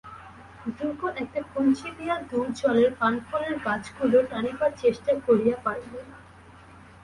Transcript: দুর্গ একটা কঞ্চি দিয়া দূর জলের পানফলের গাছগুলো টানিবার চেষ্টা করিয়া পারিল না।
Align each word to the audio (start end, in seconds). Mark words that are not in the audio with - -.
দুর্গ 0.77 1.01
একটা 1.15 1.39
কঞ্চি 1.53 1.89
দিয়া 1.97 2.15
দূর 2.29 2.47
জলের 2.59 2.91
পানফলের 2.99 3.55
গাছগুলো 3.65 4.17
টানিবার 4.29 4.71
চেষ্টা 4.81 5.11
করিয়া 5.25 5.55
পারিল 5.65 5.93
না। 6.03 6.17